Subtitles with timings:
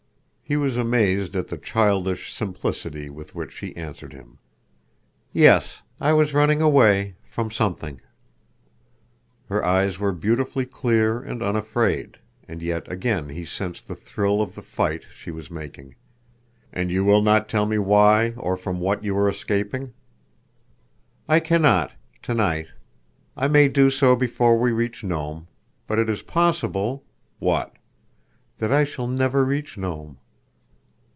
[0.43, 4.37] He was amazed at the childish simplicity with which she answered him.
[5.31, 8.01] "Yes, I was running away—from something."
[9.47, 12.17] Her eyes were beautifully clear and unafraid,
[12.49, 15.95] and yet again he sensed the thrill of the fight she was making.
[16.73, 19.93] "And you will not tell me why—or from what you were escaping?"
[21.29, 22.67] "I can not—tonight.
[23.37, 25.47] I may do so before we reach Nome.
[25.87, 27.05] But—it is possible—"
[27.39, 27.71] "What?"
[28.57, 30.17] "That I shall never reach Nome."